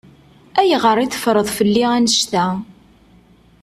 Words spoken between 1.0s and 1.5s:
teffreḍ